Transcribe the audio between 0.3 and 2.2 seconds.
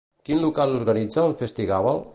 local organitza el Festigàbal?